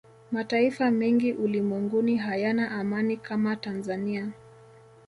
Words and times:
mataifa 0.31 0.91
mengi 0.91 1.33
ulimwenguni 1.33 2.17
hayana 2.17 2.71
amani 2.71 3.17
kama 3.17 3.55
tanzania 3.55 4.29